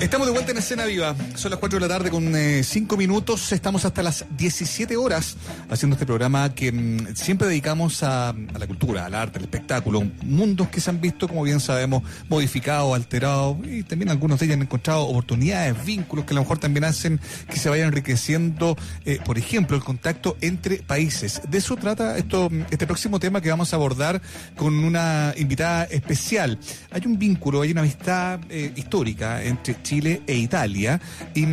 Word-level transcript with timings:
Estamos 0.00 0.26
de 0.26 0.32
vuelta 0.32 0.52
en 0.52 0.56
escena 0.56 0.86
viva. 0.86 1.14
Son 1.34 1.50
las 1.50 1.60
4 1.60 1.78
de 1.78 1.86
la 1.86 1.94
tarde 1.94 2.10
con 2.10 2.32
5 2.32 2.94
eh, 2.94 2.98
minutos. 2.98 3.52
Estamos 3.52 3.84
hasta 3.84 4.02
las 4.02 4.24
17 4.34 4.96
horas 4.96 5.36
haciendo 5.68 5.94
este 5.94 6.06
programa 6.06 6.54
que 6.54 6.72
mm, 6.72 7.14
siempre 7.14 7.46
dedicamos 7.46 8.02
a, 8.02 8.34
la 8.58 8.66
cultura, 8.66 9.04
al 9.04 9.14
arte, 9.14 9.36
al 9.36 9.44
espectáculo. 9.44 10.02
Mundos 10.22 10.68
que 10.68 10.80
se 10.80 10.88
han 10.88 11.02
visto, 11.02 11.28
como 11.28 11.42
bien 11.42 11.60
sabemos, 11.60 12.02
modificados, 12.30 12.94
alterados 12.94 13.58
y 13.66 13.82
también 13.82 14.08
algunos 14.08 14.40
de 14.40 14.46
ellos 14.46 14.56
han 14.56 14.62
encontrado 14.62 15.02
oportunidades, 15.02 15.84
vínculos 15.84 16.24
que 16.24 16.32
a 16.32 16.36
lo 16.36 16.40
mejor 16.40 16.56
también 16.56 16.84
hacen 16.84 17.20
que 17.50 17.58
se 17.58 17.68
vaya 17.68 17.84
enriqueciendo, 17.84 18.78
eh, 19.04 19.18
por 19.22 19.36
ejemplo, 19.36 19.76
el 19.76 19.84
contacto 19.84 20.38
entre 20.40 20.76
países. 20.76 21.42
De 21.46 21.58
eso 21.58 21.76
trata 21.76 22.16
esto, 22.16 22.48
este 22.70 22.86
próximo 22.86 23.20
tema 23.20 23.42
que 23.42 23.50
vamos 23.50 23.74
a 23.74 23.76
abordar 23.76 24.22
con 24.56 24.82
una 24.82 25.34
invitada 25.36 25.84
especial. 25.84 26.58
Hay 26.90 27.02
un 27.04 27.18
vínculo, 27.18 27.60
hay 27.60 27.72
una 27.72 27.82
amistad 27.82 28.40
eh, 28.48 28.72
histórica 28.76 29.42
entre 29.44 29.76
Chile 29.82 29.89
e 29.92 30.36
Italia. 30.36 31.00
Y, 31.34 31.44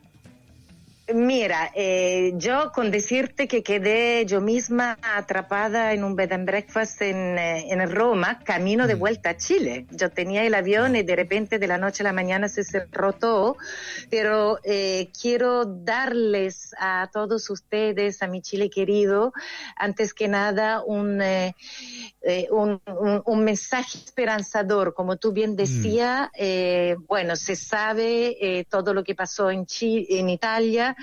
Mira, 1.13 1.71
eh, 1.75 2.33
yo 2.35 2.71
con 2.73 2.91
decirte 2.91 3.47
que 3.47 3.63
quedé 3.63 4.25
yo 4.25 4.41
misma 4.41 4.97
atrapada 5.01 5.93
en 5.93 6.03
un 6.03 6.15
bed 6.15 6.31
and 6.31 6.45
breakfast 6.45 7.01
en, 7.01 7.37
eh, 7.37 7.71
en 7.71 7.89
Roma, 7.89 8.39
camino 8.39 8.87
de 8.87 8.95
mm. 8.95 8.99
vuelta 8.99 9.29
a 9.31 9.37
Chile. 9.37 9.85
Yo 9.91 10.09
tenía 10.09 10.43
el 10.43 10.53
avión 10.53 10.95
y 10.95 11.03
de 11.03 11.15
repente 11.15 11.59
de 11.59 11.67
la 11.67 11.77
noche 11.77 12.03
a 12.03 12.05
la 12.05 12.13
mañana 12.13 12.47
se 12.47 12.63
cerró 12.63 13.13
todo, 13.13 13.57
pero 14.09 14.59
eh, 14.63 15.09
quiero 15.19 15.65
darles 15.65 16.73
a 16.79 17.09
todos 17.11 17.49
ustedes, 17.49 18.21
a 18.21 18.27
mi 18.27 18.41
Chile 18.41 18.69
querido, 18.69 19.33
antes 19.75 20.13
que 20.13 20.27
nada 20.27 20.83
un, 20.83 21.21
eh, 21.21 21.55
eh 22.21 22.47
un, 22.51 22.81
un, 22.85 23.21
un, 23.25 23.43
mensaje 23.43 23.97
esperanzador. 23.97 24.93
Como 24.93 25.17
tú 25.17 25.31
bien 25.31 25.55
decías, 25.55 26.27
mm. 26.27 26.31
eh, 26.35 26.95
bueno, 27.07 27.35
se 27.35 27.55
sabe 27.55 28.37
eh, 28.39 28.65
todo 28.69 28.93
lo 28.93 29.03
que 29.03 29.15
pasó 29.15 29.49
en, 29.49 29.65
Chile, 29.65 30.05
en 30.09 30.29
Italia 30.29 30.95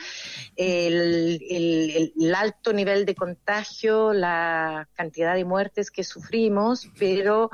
el, 0.57 1.41
el, 1.49 2.35
alto 2.35 2.73
nivel 2.73 3.05
de 3.05 3.15
contagio, 3.15 4.13
la 4.13 4.89
cantidad 4.95 5.35
de 5.35 5.45
muertes 5.45 5.91
que 5.91 6.05
sufrimos, 6.05 6.89
pero 6.99 7.51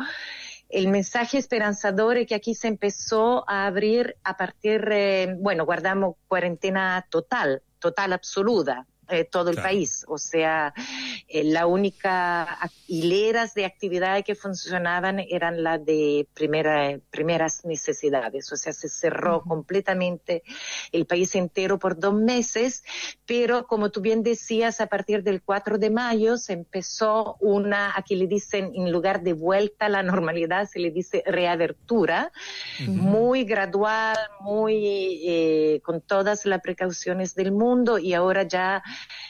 el 0.69 0.88
mensaje 0.88 1.38
esperanzador 1.38 2.16
es 2.16 2.27
que 2.27 2.34
aquí 2.34 2.55
se 2.55 2.69
empezó 2.69 3.49
a 3.49 3.66
abrir 3.66 4.16
a 4.25 4.37
partir, 4.37 4.88
eh, 4.91 5.37
bueno, 5.38 5.65
guardamos 5.65 6.16
cuarentena 6.27 7.06
total, 7.10 7.62
total 7.78 8.12
absoluta, 8.12 8.87
eh, 9.09 9.25
todo 9.25 9.50
el 9.50 9.56
país. 9.56 10.04
O 10.09 10.19
sea, 10.19 10.72
eh, 11.28 11.44
la 11.44 11.66
única 11.66 12.59
hileras 12.87 13.54
de 13.54 13.65
actividades 13.65 14.25
que 14.25 14.34
funcionaban 14.34 15.20
eran 15.20 15.62
las 15.62 15.84
de 15.84 16.26
primera, 16.34 16.98
primeras 17.10 17.64
necesidades. 17.64 18.53
O 18.53 18.56
sea, 18.56 18.72
se 18.72 18.88
cerró 18.88 19.43
completamente 19.43 20.43
el 20.93 21.06
país 21.06 21.34
entero 21.34 21.78
por 21.78 21.98
dos 21.98 22.14
meses, 22.14 22.84
pero 23.26 23.66
como 23.66 23.91
tú 23.91 24.00
bien 24.00 24.22
decías, 24.22 24.81
a 24.81 24.87
partir 24.87 25.22
del 25.22 25.43
4 25.43 25.78
de 25.78 25.91
mayo 25.91 26.37
se 26.37 26.53
empezó 26.53 27.37
una, 27.41 27.93
aquí 27.97 28.16
le 28.16 28.26
dicen, 28.26 28.72
en 28.75 28.93
lugar 28.93 29.22
de 29.22 29.32
vuelta 29.32 29.87
a 29.87 29.88
la 29.88 30.03
normalidad, 30.03 30.69
se 30.69 30.78
le 30.78 30.91
dice 30.91 31.22
reabertura, 31.26 32.32
muy 32.87 33.44
gradual, 33.44 34.16
muy 34.41 35.20
eh, 35.26 35.81
con 35.82 36.00
todas 36.00 36.47
las 36.47 36.60
precauciones 36.60 37.34
del 37.34 37.53
mundo 37.53 37.98
y 37.98 38.14
ahora 38.14 38.43
ya 38.44 38.82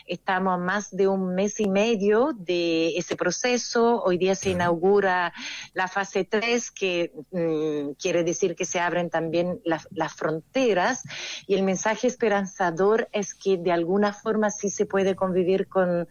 Estamos 0.06 0.54
a 0.54 0.58
más 0.58 0.94
de 0.94 1.08
un 1.08 1.34
mes 1.34 1.60
y 1.60 1.68
medio 1.68 2.32
de 2.36 2.96
ese 2.96 3.16
proceso. 3.16 4.02
Hoy 4.02 4.18
día 4.18 4.34
se 4.34 4.50
inaugura 4.50 5.32
la 5.72 5.88
fase 5.88 6.24
3, 6.24 6.70
que 6.70 7.12
mm, 7.30 7.92
quiere 8.00 8.22
decir 8.24 8.54
que 8.54 8.64
se 8.64 8.80
abren 8.80 9.08
también 9.08 9.60
las 9.64 10.14
fronteras. 10.14 11.02
Y 11.46 11.54
el 11.54 11.62
mensaje 11.62 12.06
esperanzador 12.06 13.08
es 13.12 13.34
que 13.34 13.56
de 13.56 13.72
alguna 13.72 14.12
forma 14.12 14.50
sí 14.50 14.70
se 14.70 14.86
puede 14.86 15.14
convivir 15.14 15.68
con, 15.68 16.06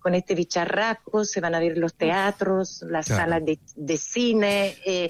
con 0.00 0.14
este 0.14 0.34
bicharraco. 0.34 1.24
Se 1.24 1.40
van 1.40 1.54
a 1.54 1.58
abrir 1.58 1.78
los 1.78 1.94
teatros, 1.94 2.82
las 2.88 3.06
salas 3.06 3.42
de, 3.44 3.98
cine. 3.98 4.76
Eh, 4.84 5.08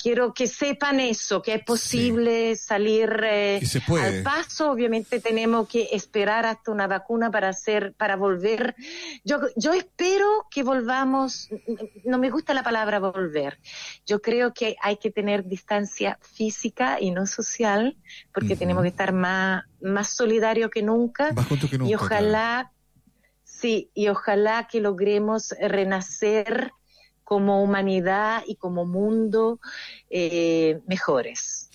quiero 0.00 0.32
que 0.32 0.46
sepan 0.46 1.00
eso, 1.00 1.42
que 1.42 1.54
es 1.54 1.64
posible 1.64 2.56
salir 2.56 3.10
eh, 3.24 3.60
al 4.00 4.22
paso. 4.22 4.70
Obviamente 4.70 5.20
tenemos 5.20 5.68
que 5.68 5.88
esperar 5.92 6.46
hasta 6.46 6.70
una 6.70 6.86
vacuna 6.86 7.23
para 7.30 7.48
hacer, 7.48 7.94
para 7.94 8.16
volver. 8.16 8.74
Yo, 9.24 9.40
yo 9.56 9.72
espero 9.72 10.46
que 10.50 10.62
volvamos, 10.62 11.48
no 12.04 12.18
me 12.18 12.30
gusta 12.30 12.54
la 12.54 12.62
palabra 12.62 12.98
volver. 12.98 13.58
Yo 14.06 14.20
creo 14.20 14.52
que 14.52 14.76
hay 14.80 14.96
que 14.96 15.10
tener 15.10 15.44
distancia 15.44 16.18
física 16.22 17.00
y 17.00 17.10
no 17.10 17.26
social, 17.26 17.96
porque 18.32 18.56
tenemos 18.56 18.82
que 18.82 18.88
estar 18.88 19.12
más, 19.12 19.64
más 19.80 20.08
solidarios 20.08 20.70
que 20.70 20.82
nunca. 20.82 21.34
y 21.86 21.94
ojalá, 21.94 22.72
sí, 23.42 23.90
y 23.94 24.08
ojalá 24.08 24.68
que 24.70 24.80
logremos 24.80 25.54
renacer 25.60 26.72
como 27.24 27.62
humanidad 27.62 28.42
y 28.46 28.56
como 28.56 28.84
mundo 28.84 29.60
eh, 30.10 30.80
mejores. 30.86 31.70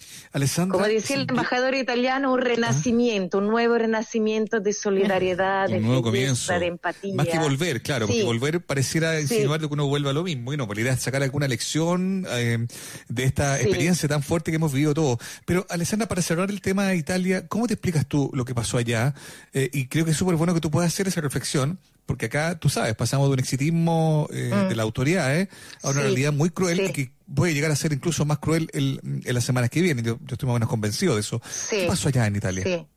Como 0.53 0.85
decía 0.85 1.15
el 1.15 1.25
embajador 1.27 1.73
italiano, 1.73 2.31
un 2.33 2.41
renacimiento, 2.41 3.39
un 3.39 3.47
nuevo 3.47 3.77
renacimiento 3.77 4.59
de 4.59 4.73
solidaridad, 4.73 5.67
de, 5.67 5.79
nuevo 5.79 6.03
comienzo. 6.03 6.57
de 6.57 6.67
empatía. 6.67 7.15
Más 7.15 7.27
que 7.27 7.39
volver, 7.39 7.81
claro, 7.81 8.05
porque 8.05 8.23
volver 8.23 8.61
pareciera 8.61 9.19
insinuar 9.19 9.59
que 9.59 9.65
uno 9.65 9.87
vuelva 9.87 10.11
a 10.11 10.13
lo 10.13 10.23
mismo. 10.23 10.45
Bueno, 10.45 10.67
por 10.67 10.77
la 10.77 10.83
idea 10.83 10.93
es 10.93 11.01
sacar 11.01 11.23
alguna 11.23 11.47
lección 11.47 12.27
eh, 12.29 12.67
de 13.07 13.23
esta 13.23 13.59
experiencia 13.59 14.07
tan 14.07 14.21
fuerte 14.21 14.51
que 14.51 14.57
hemos 14.57 14.71
vivido 14.71 14.93
todos. 14.93 15.17
Pero, 15.45 15.65
Alessandra, 15.67 16.07
para 16.07 16.21
cerrar 16.21 16.51
el 16.51 16.61
tema 16.61 16.85
de 16.85 16.97
Italia, 16.97 17.47
¿cómo 17.47 17.65
te 17.65 17.73
explicas 17.73 18.05
tú 18.05 18.29
lo 18.33 18.45
que 18.45 18.53
pasó 18.53 18.77
allá? 18.77 19.15
Eh, 19.53 19.71
y 19.73 19.87
creo 19.87 20.05
que 20.05 20.11
es 20.11 20.17
súper 20.17 20.35
bueno 20.35 20.53
que 20.53 20.61
tú 20.61 20.69
puedas 20.69 20.93
hacer 20.93 21.07
esa 21.07 21.21
reflexión, 21.21 21.79
porque 22.09 22.25
acá, 22.25 22.57
tú 22.57 22.69
sabes, 22.69 22.95
pasamos 22.95 23.27
de 23.27 23.33
un 23.33 23.39
exitismo 23.39 24.27
eh, 24.33 24.51
mm. 24.51 24.69
de 24.69 24.75
la 24.75 24.81
autoridad 24.81 25.37
¿eh? 25.37 25.47
a 25.83 25.91
una 25.91 26.01
realidad 26.01 26.33
muy 26.33 26.49
cruel 26.49 26.91
que 26.91 27.11
puede 27.35 27.53
llegar 27.53 27.69
a 27.69 27.75
ser 27.75 27.93
incluso 27.93 28.25
más 28.25 28.39
cruel 28.39 28.67
el, 28.73 28.99
en 29.03 29.31
las 29.35 29.43
semanas 29.43 29.69
que 29.69 29.79
vienen. 29.79 30.03
Yo, 30.03 30.17
estoy 30.27 30.47
más 30.47 30.53
o 30.53 30.53
menos 30.53 30.69
convencido 30.69 31.13
de 31.13 31.21
eso. 31.21 31.39
¿Qué 31.69 31.85
pasó 31.87 32.09
allá 32.09 32.25
en 32.25 32.35
Italia? 32.35 32.87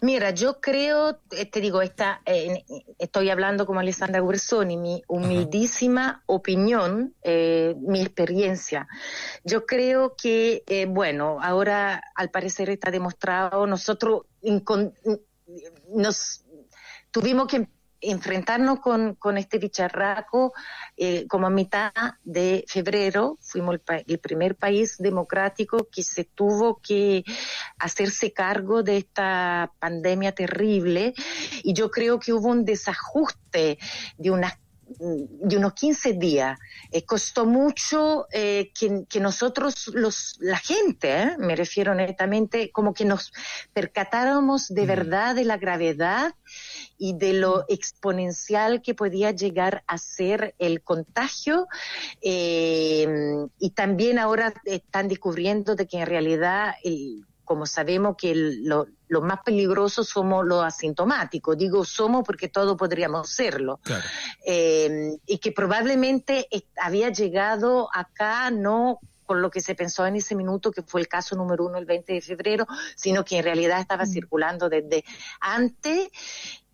Mira, 0.00 0.32
yo 0.32 0.60
creo, 0.60 1.20
eh, 1.30 1.46
te 1.46 1.60
digo, 1.60 1.80
esta, 1.80 2.22
estoy 2.98 3.30
hablando 3.30 3.66
como 3.66 3.78
Alessandra 3.78 4.20
Guersoni, 4.20 4.76
mi 4.76 5.04
humildísima 5.06 6.24
opinión, 6.26 7.14
mi 7.24 8.00
experiencia. 8.00 8.88
Yo 9.44 9.64
creo 9.64 10.16
que, 10.20 10.88
bueno, 10.88 11.38
ahora 11.40 12.02
al 12.16 12.30
parecer 12.32 12.68
está 12.68 12.90
demostrado, 12.90 13.64
nosotros 13.68 14.22
nos 15.94 16.42
tuvimos 17.12 17.46
que 17.46 17.68
enfrentarnos 18.00 18.80
con, 18.80 19.14
con 19.14 19.38
este 19.38 19.58
bicharraco 19.58 20.52
eh, 20.96 21.26
como 21.28 21.46
a 21.46 21.50
mitad 21.50 21.92
de 22.24 22.64
febrero. 22.68 23.38
Fuimos 23.40 23.76
el, 23.88 24.04
el, 24.06 24.18
primer 24.18 24.56
país 24.56 24.96
democrático 24.98 25.88
que 25.90 26.02
se 26.02 26.24
tuvo 26.24 26.80
que 26.80 27.24
hacerse 27.78 28.32
cargo 28.32 28.82
de 28.82 28.98
esta 28.98 29.72
pandemia 29.78 30.32
terrible 30.32 31.14
y 31.62 31.72
yo 31.72 31.90
creo 31.90 32.18
que 32.18 32.32
hubo 32.32 32.48
un 32.48 32.64
desajuste 32.64 33.78
de 34.18 34.30
unas 34.30 34.58
de 34.88 35.56
unos 35.56 35.74
15 35.74 36.14
días. 36.14 36.58
Eh, 36.90 37.04
costó 37.04 37.44
mucho 37.44 38.26
eh, 38.32 38.72
que, 38.78 39.04
que, 39.08 39.20
nosotros, 39.20 39.88
los, 39.88 40.36
la 40.40 40.58
gente, 40.58 41.22
eh, 41.22 41.36
me 41.38 41.56
refiero 41.56 41.94
netamente, 41.94 42.70
como 42.70 42.94
que 42.94 43.04
nos 43.04 43.32
percatáramos 43.72 44.68
de 44.68 44.86
verdad 44.86 45.34
de 45.34 45.44
la 45.44 45.56
gravedad 45.56 46.34
y 46.98 47.14
de 47.14 47.34
lo 47.34 47.64
exponencial 47.68 48.82
que 48.82 48.94
podía 48.94 49.30
llegar 49.30 49.82
a 49.86 49.98
ser 49.98 50.54
el 50.58 50.82
contagio. 50.82 51.66
y 52.22 53.70
también 53.74 54.18
ahora 54.18 54.54
están 54.64 55.08
descubriendo 55.08 55.74
de 55.74 55.86
que 55.86 55.98
en 55.98 56.06
realidad 56.06 56.74
el 56.82 57.24
como 57.46 57.64
sabemos 57.64 58.16
que 58.18 58.34
lo, 58.34 58.88
más 59.22 59.38
peligroso 59.42 60.04
somos 60.04 60.44
los 60.44 60.62
asintomáticos. 60.64 61.56
Digo 61.56 61.84
somos 61.84 62.24
porque 62.26 62.48
todos 62.48 62.76
podríamos 62.76 63.30
serlo. 63.30 63.78
Claro. 63.82 64.04
Eh, 64.44 65.16
y 65.24 65.38
que 65.38 65.52
probablemente 65.52 66.48
había 66.76 67.08
llegado 67.10 67.88
acá 67.94 68.50
no 68.50 68.98
con 69.24 69.42
lo 69.42 69.50
que 69.50 69.60
se 69.60 69.74
pensó 69.74 70.06
en 70.06 70.16
ese 70.16 70.34
minuto, 70.34 70.70
que 70.70 70.82
fue 70.82 71.00
el 71.00 71.08
caso 71.08 71.36
número 71.36 71.66
uno 71.66 71.78
el 71.78 71.84
20 71.84 72.12
de 72.14 72.20
febrero, 72.20 72.66
sino 72.94 73.24
que 73.24 73.38
en 73.38 73.44
realidad 73.44 73.80
estaba 73.80 74.04
mm. 74.04 74.08
circulando 74.08 74.68
desde 74.68 75.04
antes. 75.40 76.08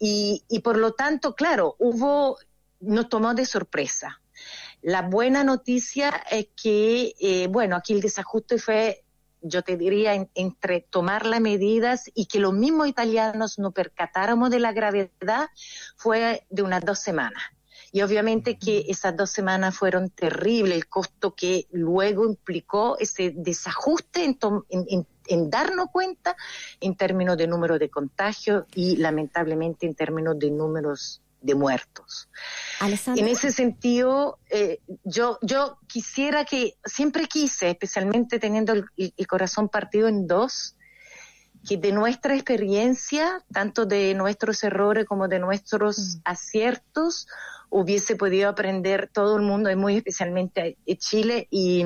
Y, 0.04 0.43
y 0.49 0.58
por 0.58 0.78
lo 0.78 0.94
tanto, 0.94 1.37
claro, 1.37 1.76
hubo, 1.78 2.37
nos 2.81 3.08
tomó 3.08 3.34
de 3.34 3.46
sorpresa. 3.46 4.20
La 4.82 5.02
buena 5.02 5.44
noticia 5.44 6.10
es 6.28 6.49
que, 6.60 7.14
eh, 7.20 7.46
bueno, 7.46 7.76
aquí 7.76 7.93
el 7.93 8.00
desajuste 8.00 8.58
fue 8.58 9.04
yo 9.43 9.62
te 9.62 9.76
diría, 9.76 10.28
entre 10.34 10.81
tomar 10.81 11.26
las 11.26 11.40
medidas 11.40 12.10
y 12.14 12.26
que 12.26 12.38
los 12.38 12.54
mismos 12.54 12.88
italianos 12.88 13.58
no 13.58 13.72
percatáramos 13.72 14.50
de 14.50 14.60
la 14.60 14.72
gravedad, 14.72 15.50
fue 15.96 16.46
de 16.48 16.62
unas 16.62 16.84
dos 16.84 17.00
semanas. 17.00 17.43
Y 17.90 18.02
obviamente 18.02 18.56
que 18.56 18.87
esas 18.88 19.16
dos 19.16 19.31
semanas 19.31 19.76
fueron 19.76 20.10
terribles, 20.10 20.76
el 20.76 20.88
costo 20.88 21.34
que 21.34 21.66
luego 21.72 22.25
implicó 22.25 22.96
ese 22.98 23.32
desajuste 23.37 24.25
en, 24.25 24.38
en, 24.70 24.87
en 24.88 25.06
darnos 25.28 25.86
cuenta 25.92 26.36
en 26.80 26.96
términos 26.96 27.36
de 27.36 27.46
número 27.46 27.78
de 27.78 27.88
contagios 27.88 28.64
y 28.74 28.96
lamentablemente 28.96 29.86
en 29.86 29.94
términos 29.94 30.38
de 30.38 30.50
números 30.50 31.22
de 31.42 31.54
muertos. 31.54 32.28
En 32.80 33.28
ese 33.28 33.50
sentido, 33.50 34.38
eh, 34.50 34.78
yo, 35.04 35.38
yo 35.42 35.78
quisiera 35.86 36.44
que, 36.44 36.76
siempre 36.84 37.26
quise, 37.26 37.70
especialmente 37.70 38.38
teniendo 38.38 38.72
el, 38.72 38.86
el, 38.96 39.26
corazón 39.26 39.69
partido 39.69 40.08
en 40.08 40.26
dos, 40.26 40.76
que 41.69 41.76
de 41.76 41.92
nuestra 41.92 42.34
experiencia, 42.34 43.44
tanto 43.52 43.86
de 43.86 44.14
nuestros 44.14 44.62
errores 44.64 45.04
como 45.04 45.28
de 45.28 45.38
nuestros 45.38 46.16
mm. 46.16 46.20
aciertos, 46.24 47.26
hubiese 47.70 48.16
podido 48.16 48.48
aprender 48.48 49.10
todo 49.12 49.36
el 49.36 49.42
mundo, 49.42 49.70
y 49.70 49.76
muy 49.76 49.96
especialmente 49.96 50.76
Chile, 50.98 51.48
y, 51.50 51.84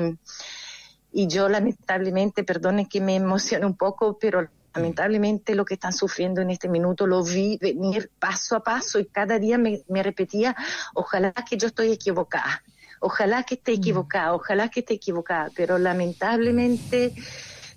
y 1.17 1.25
yo 1.25 1.49
lamentablemente, 1.49 2.43
perdone 2.43 2.87
que 2.87 3.01
me 3.01 3.15
emocione 3.15 3.65
un 3.65 3.75
poco, 3.75 4.19
pero 4.19 4.47
Lamentablemente 4.75 5.55
lo 5.55 5.65
que 5.65 5.73
están 5.73 5.93
sufriendo 5.93 6.39
en 6.39 6.51
este 6.51 6.69
minuto 6.69 7.07
lo 7.07 7.23
vi 7.23 7.57
venir 7.57 8.11
paso 8.19 8.55
a 8.55 8.61
paso 8.61 8.99
y 8.99 9.05
cada 9.05 9.39
día 9.39 9.57
me, 9.57 9.81
repetía, 10.03 10.55
ojalá 10.93 11.31
que 11.31 11.57
yo 11.57 11.69
estoy 11.69 11.91
equivocada, 11.91 12.61
ojalá 12.99 13.41
que 13.41 13.55
esté 13.55 13.71
mm. 13.71 13.75
equivocada, 13.75 14.35
ojalá 14.35 14.69
que 14.69 14.81
esté 14.81 14.93
equivocada, 14.93 15.49
pero 15.55 15.79
lamentablemente 15.79 17.15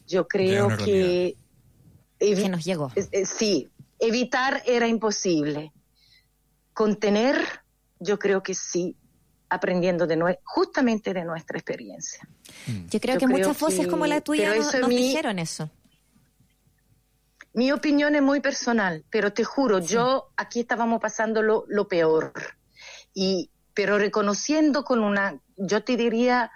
yo 0.06 0.28
creo 0.28 0.69
que... 0.76 1.36
Que 2.19 2.48
nos 2.50 2.66
llegó. 2.66 2.93
Sí, 3.25 3.70
evitar 3.98 4.62
era 4.66 4.86
imposible. 4.86 5.72
Contener, 6.75 7.38
yo 7.98 8.19
creo 8.19 8.43
que 8.43 8.52
sí, 8.52 8.94
aprendiendo 9.50 10.06
de 10.06 10.38
justamente 10.44 11.12
de 11.12 11.25
nuestra 11.25 11.58
experiencia. 11.58 12.26
Yo 12.88 13.00
creo 13.00 13.19
que 13.19 13.26
muchas 13.26 13.58
voces 13.58 13.87
como 13.88 14.06
la 14.06 14.20
tuya 14.20 14.55
nos, 14.55 14.75
nos 14.75 14.88
dijeron 14.88 15.38
eso. 15.38 15.69
Mi 17.52 17.73
opinión 17.73 18.14
es 18.14 18.23
muy 18.23 18.41
personal, 18.41 19.05
pero 19.11 19.32
te 19.32 19.43
juro, 19.43 19.81
yo 19.81 20.31
aquí 20.37 20.61
estábamos 20.61 21.00
pasando 21.00 21.43
lo, 21.43 21.64
lo, 21.67 21.88
peor. 21.88 22.32
Y, 23.12 23.50
pero 23.75 23.99
reconociendo 23.99 24.85
con 24.85 25.02
una, 25.02 25.41
yo 25.56 25.82
te 25.82 25.96
diría, 25.96 26.53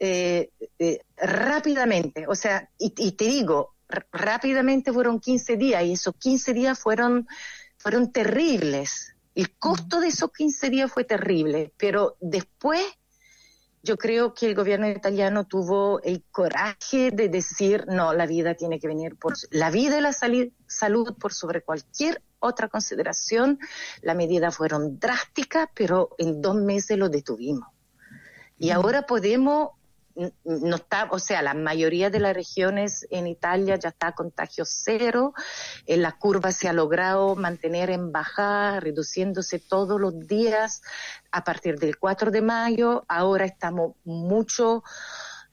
eh, 0.00 0.50
eh, 0.80 0.98
rápidamente, 1.16 2.26
o 2.26 2.34
sea, 2.34 2.68
y, 2.76 2.92
y, 2.98 3.12
te 3.12 3.26
digo, 3.26 3.76
rápidamente 4.10 4.92
fueron 4.92 5.20
15 5.20 5.56
días 5.56 5.84
y 5.84 5.92
esos 5.92 6.16
15 6.16 6.52
días 6.54 6.78
fueron, 6.78 7.28
fueron 7.78 8.10
terribles. 8.10 9.15
El 9.36 9.54
costo 9.58 10.00
de 10.00 10.08
esos 10.08 10.32
15 10.32 10.70
días 10.70 10.90
fue 10.90 11.04
terrible, 11.04 11.70
pero 11.76 12.16
después 12.20 12.82
yo 13.82 13.98
creo 13.98 14.32
que 14.32 14.46
el 14.46 14.54
gobierno 14.54 14.88
italiano 14.88 15.46
tuvo 15.46 16.00
el 16.02 16.24
coraje 16.30 17.10
de 17.10 17.28
decir, 17.28 17.84
no, 17.86 18.14
la 18.14 18.24
vida 18.24 18.54
tiene 18.54 18.80
que 18.80 18.88
venir 18.88 19.14
por 19.16 19.34
la 19.50 19.70
vida 19.70 19.98
y 19.98 20.00
la 20.00 20.14
salud 20.14 21.14
por 21.20 21.34
sobre 21.34 21.60
cualquier 21.60 22.22
otra 22.38 22.68
consideración. 22.68 23.58
Las 24.00 24.16
medidas 24.16 24.56
fueron 24.56 24.98
drásticas, 24.98 25.68
pero 25.74 26.14
en 26.16 26.40
dos 26.40 26.56
meses 26.56 26.96
lo 26.96 27.10
detuvimos. 27.10 27.68
Y 28.58 28.70
ahora 28.70 29.02
podemos 29.02 29.72
no 30.44 30.76
está, 30.76 31.08
o 31.10 31.18
sea, 31.18 31.42
la 31.42 31.54
mayoría 31.54 32.10
de 32.10 32.20
las 32.20 32.34
regiones 32.34 33.06
en 33.10 33.26
Italia 33.26 33.76
ya 33.76 33.90
está 33.90 34.08
a 34.08 34.14
contagio 34.14 34.64
cero, 34.66 35.34
eh, 35.86 35.96
la 35.96 36.12
curva 36.12 36.52
se 36.52 36.68
ha 36.68 36.72
logrado 36.72 37.36
mantener 37.36 37.90
en 37.90 38.12
bajada, 38.12 38.80
reduciéndose 38.80 39.58
todos 39.58 40.00
los 40.00 40.26
días 40.26 40.82
a 41.30 41.44
partir 41.44 41.78
del 41.78 41.98
4 41.98 42.30
de 42.30 42.42
mayo, 42.42 43.04
ahora 43.08 43.44
estamos 43.44 43.94
mucho 44.04 44.82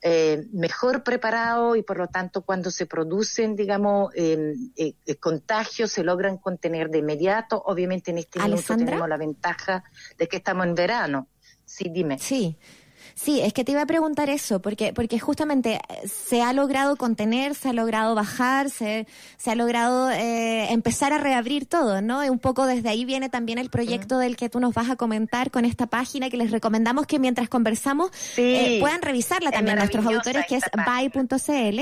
eh, 0.01 0.47
mejor 0.51 1.03
preparados 1.03 1.77
y 1.77 1.81
por 1.81 1.97
lo 1.97 2.07
tanto 2.07 2.41
cuando 2.41 2.71
se 2.71 2.85
producen, 2.85 3.55
digamos, 3.55 4.11
eh, 4.15 4.55
contagios 5.19 5.91
se 5.91 6.03
logran 6.03 6.37
contener 6.37 6.89
de 6.89 6.99
inmediato. 6.99 7.61
Obviamente 7.65 8.11
en 8.11 8.17
este 8.17 8.39
momento 8.39 8.75
tenemos 8.75 9.07
la 9.07 9.17
ventaja 9.17 9.83
de 10.17 10.27
que 10.27 10.37
estamos 10.37 10.65
en 10.65 10.75
verano. 10.75 11.27
Sí, 11.65 11.89
dime. 11.89 12.19
Sí. 12.19 12.57
Sí, 13.15 13.41
es 13.41 13.53
que 13.53 13.63
te 13.63 13.71
iba 13.71 13.81
a 13.81 13.85
preguntar 13.85 14.29
eso, 14.29 14.61
porque, 14.61 14.93
porque 14.93 15.19
justamente 15.19 15.73
eh, 15.75 16.07
se 16.07 16.41
ha 16.41 16.51
logrado 16.53 16.95
contener, 16.95 17.55
se 17.55 17.69
ha 17.69 17.73
logrado 17.73 18.15
bajar, 18.15 18.69
se, 18.69 19.07
se 19.37 19.51
ha 19.51 19.55
logrado 19.55 20.09
eh, 20.11 20.71
empezar 20.71 21.13
a 21.13 21.17
reabrir 21.17 21.65
todo, 21.65 22.01
¿no? 22.01 22.25
Y 22.25 22.29
un 22.29 22.39
poco 22.39 22.65
desde 22.65 22.89
ahí 22.89 23.05
viene 23.05 23.29
también 23.29 23.59
el 23.59 23.69
proyecto 23.69 24.17
del 24.17 24.35
que 24.35 24.49
tú 24.49 24.59
nos 24.59 24.73
vas 24.73 24.89
a 24.89 24.95
comentar 24.95 25.51
con 25.51 25.65
esta 25.65 25.87
página 25.87 26.29
que 26.29 26.37
les 26.37 26.51
recomendamos 26.51 27.05
que 27.05 27.19
mientras 27.19 27.49
conversamos 27.49 28.09
eh, 28.37 28.79
puedan 28.79 29.01
revisarla 29.01 29.51
también 29.51 29.77
nuestros 29.77 30.05
autores, 30.05 30.45
que 30.47 30.55
es 30.55 30.63
buy.cl. 30.73 31.81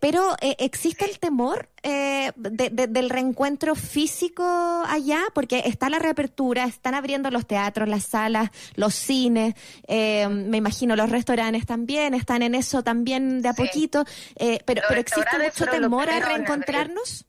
pero 0.00 0.36
existe 0.40 1.04
el 1.04 1.18
temor 1.18 1.68
eh, 1.88 2.32
del 2.34 3.10
reencuentro 3.10 3.76
físico 3.76 4.42
allá? 4.88 5.20
Porque 5.32 5.62
está 5.66 5.88
la 5.88 6.00
reapertura, 6.00 6.64
están 6.64 6.94
abriendo 6.94 7.30
los 7.30 7.46
teatros, 7.46 7.88
las 7.88 8.04
salas, 8.04 8.50
los 8.74 8.92
cines, 8.92 9.54
eh, 9.86 10.28
me 10.28 10.56
imagino 10.56 10.96
los 10.96 11.08
restaurantes 11.08 11.64
también, 11.64 12.12
están 12.14 12.42
en 12.42 12.56
eso 12.56 12.82
también 12.82 13.40
de 13.40 13.50
a 13.50 13.52
poquito, 13.52 14.04
eh, 14.34 14.58
pero, 14.64 14.82
pero 14.88 15.00
¿existe 15.00 15.38
mucho 15.38 15.66
temor 15.66 16.10
a 16.10 16.18
reencontrarnos? 16.18 17.24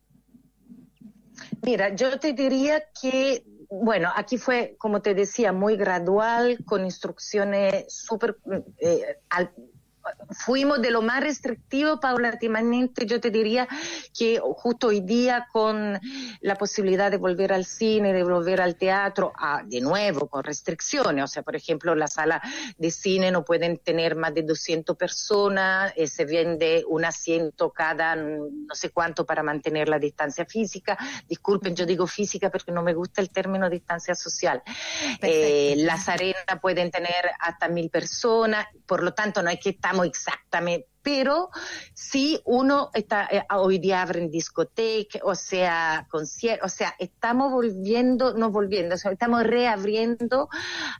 Mira, 1.61 1.95
yo 1.95 2.19
te 2.19 2.33
diría 2.33 2.83
que 2.99 3.43
bueno, 3.69 4.09
aquí 4.15 4.37
fue, 4.37 4.75
como 4.77 5.01
te 5.01 5.13
decía, 5.13 5.51
muy 5.51 5.75
gradual, 5.75 6.57
con 6.65 6.85
instrucciones 6.85 7.85
súper 7.93 8.37
eh, 8.79 9.17
fuimos 10.31 10.81
de 10.81 10.91
lo 10.91 11.01
más 11.01 11.21
restrictivo 11.21 11.99
paulatinamente, 11.99 13.05
yo 13.05 13.19
te 13.19 13.31
diría 13.31 13.67
que 14.17 14.39
justo 14.39 14.87
hoy 14.87 15.01
día 15.01 15.47
con 15.51 15.99
la 16.41 16.55
posibilidad 16.55 17.11
de 17.11 17.17
volver 17.17 17.53
al 17.53 17.65
cine, 17.65 18.13
de 18.13 18.23
volver 18.23 18.61
al 18.61 18.75
teatro, 18.75 19.33
a, 19.35 19.63
de 19.63 19.81
nuevo 19.81 20.27
con 20.27 20.43
restricciones, 20.43 21.23
o 21.23 21.27
sea, 21.27 21.43
por 21.43 21.55
ejemplo, 21.55 21.95
la 21.95 22.07
sala 22.07 22.41
de 22.77 22.91
cine 22.91 23.31
no 23.31 23.43
pueden 23.43 23.77
tener 23.77 24.15
más 24.15 24.33
de 24.33 24.43
200 24.43 24.95
personas, 24.95 25.93
eh, 25.95 26.07
se 26.07 26.25
vende 26.25 26.83
un 26.87 27.05
asiento 27.05 27.71
cada 27.71 28.15
no 28.15 28.73
sé 28.73 28.89
cuánto 28.89 29.25
para 29.25 29.43
mantener 29.43 29.89
la 29.89 29.99
distancia 29.99 30.45
física, 30.45 30.97
disculpen, 31.27 31.75
yo 31.75 31.85
digo 31.85 32.07
física 32.07 32.49
porque 32.49 32.71
no 32.71 32.83
me 32.83 32.93
gusta 32.93 33.21
el 33.21 33.29
término 33.29 33.69
distancia 33.69 34.15
social. 34.15 34.61
Eh, 35.21 35.75
las 35.77 36.09
arenas 36.09 36.45
pueden 36.61 36.91
tener 36.91 37.31
hasta 37.39 37.67
mil 37.67 37.89
personas, 37.89 38.67
por 38.85 39.03
lo 39.03 39.13
tanto 39.13 39.41
no 39.41 39.49
hay 39.49 39.59
que 39.59 39.71
estar 39.71 39.87
exactamente, 40.03 40.87
pero 41.07 41.51
sí 41.93 42.41
uno 42.43 42.89
está, 42.93 43.29
eh, 43.31 43.41
hoy 43.55 43.79
día 43.79 44.01
abren 44.01 44.29
discotecas, 44.29 45.21
o 45.23 45.35
sea, 45.35 46.05
conciertos, 46.11 46.69
o 46.69 46.75
sea, 46.75 46.95
estamos 46.99 47.49
volviendo, 47.49 48.33
no 48.33 48.51
volviendo, 48.51 48.95
estamos 48.95 49.45
reabriendo 49.45 50.49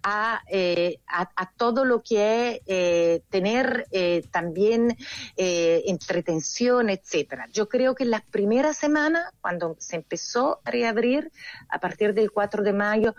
a, 0.03 0.43
eh, 0.49 1.01
a, 1.07 1.51
todo 1.57 1.83
lo 1.83 2.01
que 2.03 2.51
es 2.51 2.61
eh, 2.67 3.21
tener 3.29 3.85
también 4.31 4.95
entretención, 5.35 6.89
etcétera. 6.89 7.49
Yo 7.51 7.67
creo 7.67 7.93
que 7.93 8.05
en 8.05 8.11
las 8.11 8.21
primeras 8.21 8.77
semanas, 8.77 9.33
cuando 9.41 9.75
se 9.77 9.97
empezó 9.97 10.61
a 10.63 10.71
reabrir, 10.71 11.33
a 11.67 11.81
partir 11.81 12.13
del 12.13 12.31
4 12.31 12.63
de 12.63 12.71
mayo, 12.71 13.13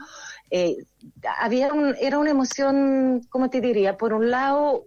había 1.38 1.70
un, 1.74 1.94
era 2.00 2.18
una 2.18 2.30
emoción, 2.30 3.26
¿cómo 3.28 3.50
te 3.50 3.60
diría? 3.60 3.98
Por 3.98 4.14
un 4.14 4.30
lado, 4.30 4.86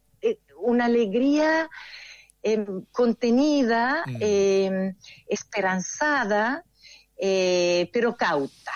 una 0.61 0.85
alegría 0.85 1.69
eh, 2.43 2.65
contenida, 2.91 4.03
mm. 4.07 4.17
eh, 4.19 4.95
esperanzada, 5.27 6.65
eh, 7.15 7.87
pero 7.93 8.15
cauta. 8.15 8.71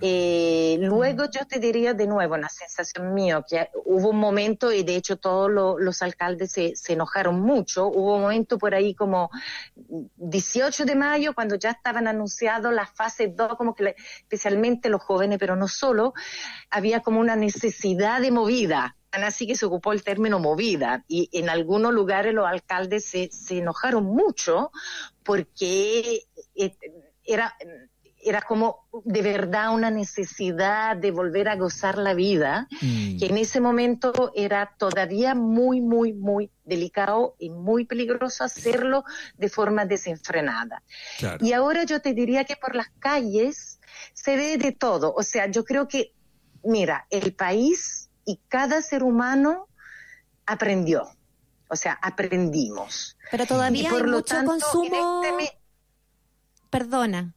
luego 0.00 1.24
yo 1.30 1.46
te 1.46 1.58
diría 1.58 1.94
de 1.94 2.06
nuevo 2.06 2.34
una 2.34 2.50
sensación 2.50 3.14
mía, 3.14 3.42
que 3.48 3.70
hubo 3.86 4.10
un 4.10 4.18
momento, 4.18 4.70
y 4.70 4.82
de 4.82 4.96
hecho 4.96 5.16
todos 5.16 5.50
los 5.50 6.02
alcaldes 6.02 6.52
se, 6.52 6.76
se, 6.76 6.92
enojaron 6.92 7.40
mucho, 7.40 7.86
hubo 7.86 8.16
un 8.16 8.22
momento 8.22 8.58
por 8.58 8.74
ahí 8.74 8.94
como 8.94 9.30
18 10.16 10.84
de 10.84 10.94
mayo, 10.94 11.34
cuando 11.34 11.56
ya 11.56 11.70
estaban 11.70 12.06
anunciados 12.06 12.72
las 12.72 12.90
fases 12.90 13.34
2, 13.34 13.56
como 13.56 13.74
que 13.74 13.94
especialmente 14.18 14.90
los 14.90 15.02
jóvenes, 15.02 15.38
pero 15.38 15.56
no 15.56 15.68
solo, 15.68 16.12
había 16.68 17.00
como 17.00 17.20
una 17.20 17.36
necesidad 17.36 18.20
de 18.20 18.30
movida 18.30 18.96
así 19.22 19.46
que 19.46 19.54
se 19.54 19.66
ocupó 19.66 19.92
el 19.92 20.02
término 20.02 20.40
movida 20.40 21.04
y 21.06 21.28
en 21.32 21.48
algunos 21.48 21.92
lugares 21.92 22.34
los 22.34 22.46
alcaldes 22.46 23.04
se, 23.04 23.30
se 23.30 23.58
enojaron 23.58 24.04
mucho 24.04 24.72
porque 25.22 26.22
eh, 26.54 26.76
era, 27.24 27.54
era 28.24 28.42
como 28.42 28.88
de 29.04 29.22
verdad 29.22 29.74
una 29.74 29.90
necesidad 29.90 30.96
de 30.96 31.10
volver 31.10 31.48
a 31.48 31.56
gozar 31.56 31.98
la 31.98 32.14
vida, 32.14 32.68
mm. 32.80 33.18
que 33.18 33.26
en 33.26 33.38
ese 33.38 33.60
momento 33.60 34.32
era 34.34 34.74
todavía 34.78 35.34
muy, 35.34 35.80
muy, 35.80 36.12
muy 36.12 36.50
delicado 36.64 37.36
y 37.38 37.50
muy 37.50 37.84
peligroso 37.84 38.44
hacerlo 38.44 39.04
de 39.36 39.48
forma 39.48 39.84
desenfrenada. 39.84 40.82
Y 41.40 41.52
ahora 41.52 41.84
yo 41.84 42.00
te 42.00 42.14
diría 42.14 42.44
que 42.44 42.56
por 42.56 42.74
las 42.74 42.88
calles 42.98 43.78
se 44.14 44.36
ve 44.36 44.56
de 44.56 44.72
todo. 44.72 45.14
O 45.14 45.22
sea, 45.22 45.46
yo 45.46 45.64
creo 45.64 45.86
que, 45.86 46.12
mira, 46.62 47.06
el 47.10 47.34
país 47.34 48.03
y 48.24 48.40
cada 48.48 48.82
ser 48.82 49.02
humano 49.02 49.68
aprendió. 50.46 51.08
O 51.68 51.76
sea, 51.76 51.98
aprendimos. 52.02 53.16
Pero 53.30 53.46
todavía 53.46 53.90
hay 53.90 54.02
mucho 54.02 54.44
consumo. 54.44 55.22
Este 55.24 55.58
Perdona, 56.70 57.34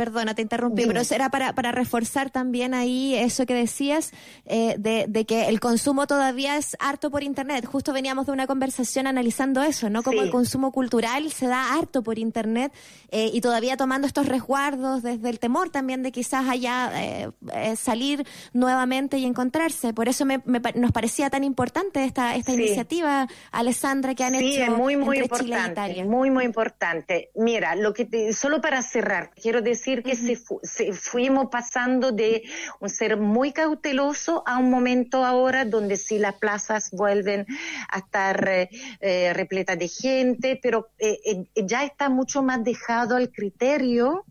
Perdona, 0.00 0.34
te 0.34 0.40
interrumpí, 0.40 0.86
pero 0.86 1.02
era 1.10 1.28
para, 1.28 1.52
para 1.52 1.72
reforzar 1.72 2.30
también 2.30 2.72
ahí 2.72 3.14
eso 3.14 3.44
que 3.44 3.52
decías, 3.52 4.12
eh, 4.46 4.76
de, 4.78 5.26
que 5.26 5.46
el 5.48 5.60
consumo 5.60 6.06
todavía 6.06 6.56
es 6.56 6.74
harto 6.80 7.10
por 7.10 7.22
Internet. 7.22 7.66
Justo 7.66 7.92
veníamos 7.92 8.24
de 8.24 8.32
una 8.32 8.46
conversación 8.46 9.06
analizando 9.06 9.62
eso, 9.62 9.90
¿no? 9.90 10.02
Como 10.02 10.22
el 10.22 10.30
consumo 10.30 10.72
cultural 10.72 11.30
se 11.30 11.48
da 11.48 11.74
harto 11.74 12.02
por 12.02 12.18
Internet 12.18 12.72
eh, 13.10 13.28
y 13.30 13.42
todavía 13.42 13.76
tomando 13.76 14.06
estos 14.06 14.24
resguardos 14.24 15.02
desde 15.02 15.28
el 15.28 15.38
temor 15.38 15.68
también 15.68 16.02
de 16.02 16.12
quizás 16.12 16.48
allá 16.48 16.90
eh, 16.94 17.30
salir 17.76 18.26
nuevamente 18.54 19.18
y 19.18 19.26
encontrarse. 19.26 19.92
Por 19.92 20.08
eso 20.08 20.24
me, 20.24 20.40
nos 20.76 20.92
parecía 20.92 21.28
tan 21.28 21.44
importante 21.44 22.04
esta, 22.04 22.36
esta 22.36 22.52
iniciativa, 22.52 23.28
Alessandra, 23.52 24.14
que 24.14 24.24
han 24.24 24.34
hecho 24.34 24.62
es 24.62 24.70
muy, 24.70 24.96
muy 24.96 25.18
importante, 25.18 26.04
Muy, 26.04 26.30
muy 26.30 26.46
importante. 26.46 27.28
Mira, 27.34 27.74
lo 27.74 27.92
que 27.92 28.32
solo 28.32 28.62
para 28.62 28.82
cerrar, 28.82 29.32
quiero 29.34 29.60
decir 29.60 29.89
que 30.02 30.14
se, 30.16 30.92
fuimos 30.92 31.48
pasando 31.50 32.12
de 32.12 32.42
un 32.80 32.88
ser 32.88 33.16
muy 33.16 33.52
cauteloso 33.52 34.42
a 34.46 34.58
un 34.58 34.70
momento 34.70 35.24
ahora 35.24 35.64
donde 35.64 35.96
sí 35.96 36.18
las 36.18 36.34
plazas 36.34 36.90
vuelven 36.92 37.46
a 37.88 37.98
estar 37.98 38.48
eh, 38.48 38.70
eh, 39.00 39.32
repletas 39.34 39.78
de 39.78 39.88
gente, 39.88 40.58
pero 40.62 40.90
eh, 40.98 41.44
ya 41.54 41.84
está 41.84 42.08
mucho 42.08 42.42
más 42.42 42.62
dejado 42.64 43.16
al 43.16 43.30
criterio 43.30 44.24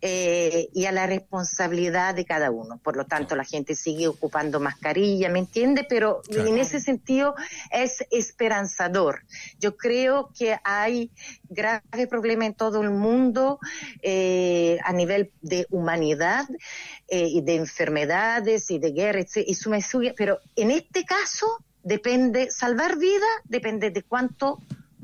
eh, 0.00 0.68
y 0.72 0.86
a 0.86 0.92
la 0.92 1.06
responsabilidad 1.06 2.14
de 2.14 2.24
cada 2.24 2.50
uno. 2.50 2.78
Por 2.78 2.96
lo 2.96 3.06
tanto, 3.06 3.36
la 3.36 3.44
gente 3.44 3.74
sigue 3.74 4.08
ocupando 4.08 4.60
mascarilla, 4.60 5.28
¿me 5.28 5.38
entiende? 5.38 5.86
Pero 5.88 6.22
en 6.28 6.58
ese 6.58 6.80
sentido 6.80 7.34
es 7.70 8.04
esperanzador. 8.10 9.22
Yo 9.60 9.76
creo 9.76 10.30
que 10.38 10.58
hay 10.64 11.10
graves 11.48 12.08
problemas 12.08 12.48
en 12.48 12.54
todo 12.54 12.82
el 12.82 12.90
mundo 12.90 13.58
eh, 14.02 14.78
a 14.84 14.92
nivel 14.92 15.32
de 15.42 15.66
humanidad 15.70 16.46
eh, 17.08 17.28
y 17.28 17.40
de 17.42 17.56
enfermedades 17.56 18.70
y 18.70 18.78
de 18.78 18.92
guerras 18.92 19.36
y 19.36 19.54
suma 19.54 19.78
pero 20.16 20.40
en 20.56 20.70
este 20.70 21.04
caso 21.04 21.46
depende, 21.82 22.50
salvar 22.50 22.98
vida 22.98 23.26
depende 23.44 23.90
de 23.90 24.02
cuánto 24.02 24.58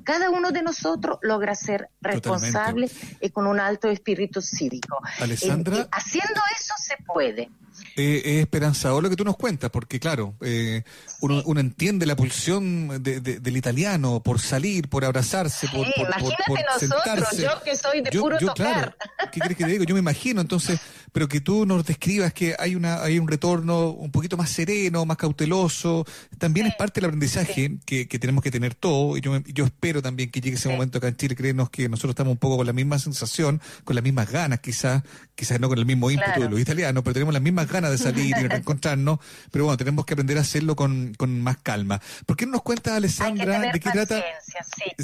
cada 0.05 0.31
uno 0.31 0.51
de 0.51 0.63
nosotros 0.63 1.19
logra 1.23 1.55
ser 1.55 1.89
responsable 2.01 2.91
y 3.21 3.31
con 3.31 3.47
un 3.47 3.61
alto 3.61 3.89
espíritu 3.89 4.41
cívico. 4.41 5.01
Alessandra. 5.21 5.77
Eh, 5.77 5.81
eh, 5.81 5.89
haciendo 5.91 6.41
eso 6.57 6.75
se 6.79 6.97
puede. 7.05 7.51
Eh, 7.97 8.23
es 8.25 8.41
esperanzador 8.41 9.03
lo 9.03 9.11
que 9.11 9.17
tú 9.17 9.25
nos 9.25 9.37
cuentas, 9.37 9.71
porque 9.71 10.01
claro, 10.01 10.35
eh, 10.41 10.83
uno, 11.21 11.43
uno, 11.45 11.61
entiende 11.61 12.07
la 12.07 12.17
pulsión 12.17 13.03
del 13.03 13.57
italiano 13.57 14.23
por 14.23 14.41
salir, 14.41 14.89
por 14.89 15.05
abrazarse, 15.05 15.69
por, 15.69 15.87
por, 15.95 16.07
imagínate 16.07 16.43
por, 16.47 16.59
nosotros, 16.65 17.37
yo 17.37 17.63
que 17.63 17.77
soy 17.77 18.01
de 18.01 18.11
puro 18.11 18.39
tocar. 18.39 18.97
¿Qué 19.31 19.41
crees 19.41 19.57
que 19.57 19.65
te 19.65 19.71
digo? 19.71 19.85
Yo 19.85 19.95
me 19.95 20.01
imagino, 20.01 20.41
entonces, 20.41 20.81
pero 21.13 21.29
que 21.29 21.41
tú 21.41 21.67
nos 21.67 21.85
describas 21.85 22.33
que 22.33 22.57
hay 22.59 22.75
una 22.75 23.03
hay 23.03 23.19
un 23.19 23.29
retorno 23.29 23.91
un 23.91 24.11
poquito 24.11 24.37
más 24.37 24.51
sereno, 24.51 25.05
más 25.05 25.17
cauteloso, 25.17 26.07
también 26.39 26.67
es 26.67 26.75
parte 26.75 27.01
del 27.01 27.09
aprendizaje 27.09 27.79
que, 27.85 28.09
que, 28.09 28.19
tenemos 28.19 28.43
que 28.43 28.51
tener 28.51 28.75
todo, 28.75 29.17
y 29.17 29.21
yo, 29.21 29.39
yo 29.47 29.65
espero 29.65 30.03
también 30.03 30.31
que 30.31 30.41
llegue 30.41 30.57
ese 30.57 30.69
momento 30.69 30.99
acá 30.99 31.09
en 31.09 31.17
Chile, 31.17 31.37
creernos 31.37 31.71
que 31.71 31.89
nosotros 31.89 32.11
estamos 32.11 32.33
un 32.33 32.39
poco 32.39 32.57
con 32.59 32.67
la 32.67 32.73
misma 32.73 32.99
sensación, 32.99 33.61
con 33.85 33.95
las 33.95 34.03
mismas 34.03 34.31
ganas 34.31 34.61
quizás, 34.61 35.03
quizás 35.35 35.61
no 35.61 35.69
con 35.69 35.79
el 35.79 35.87
mismo 35.87 36.11
ímpetu 36.11 36.41
de 36.41 36.49
los 36.49 36.61
italianos, 36.61 37.03
pero 37.03 37.15
tenemos 37.15 37.35
las 37.35 37.43
mismas 37.43 37.69
ganas 37.69 37.91
de 37.91 37.99
salir 37.99 38.27
y 38.27 38.33
reencontrarnos, 38.49 39.19
pero 39.51 39.65
bueno, 39.65 39.77
tenemos 39.77 40.07
que 40.07 40.15
aprender 40.15 40.39
a 40.39 40.41
hacerlo 40.41 40.77
con, 40.77 41.15
con 41.15 41.41
más 41.41 41.59
calma. 41.59 42.01
¿Por 42.27 42.37
qué 42.37 42.47
no 42.47 42.53
nos 42.53 42.63
cuenta, 42.63 42.97
Alessandra, 42.97 43.73
de 43.73 43.81
qué 43.81 43.91
trata? 43.91 44.23